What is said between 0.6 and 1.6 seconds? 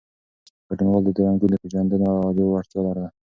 ګډونوالو د رنګونو